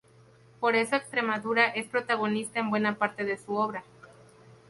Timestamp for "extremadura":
0.95-1.67